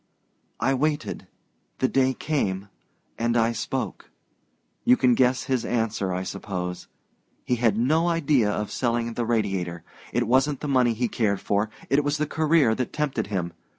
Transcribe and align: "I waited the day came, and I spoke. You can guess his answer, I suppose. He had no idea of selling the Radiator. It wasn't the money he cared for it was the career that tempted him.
"I 0.59 0.73
waited 0.73 1.27
the 1.77 1.87
day 1.87 2.15
came, 2.15 2.69
and 3.19 3.37
I 3.37 3.51
spoke. 3.51 4.09
You 4.83 4.97
can 4.97 5.13
guess 5.13 5.43
his 5.43 5.63
answer, 5.63 6.11
I 6.11 6.23
suppose. 6.23 6.87
He 7.45 7.57
had 7.57 7.77
no 7.77 8.07
idea 8.09 8.49
of 8.49 8.71
selling 8.71 9.13
the 9.13 9.25
Radiator. 9.27 9.83
It 10.11 10.25
wasn't 10.27 10.61
the 10.61 10.67
money 10.67 10.95
he 10.95 11.07
cared 11.07 11.39
for 11.39 11.69
it 11.87 12.03
was 12.03 12.17
the 12.17 12.25
career 12.25 12.73
that 12.73 12.91
tempted 12.93 13.27
him. 13.27 13.53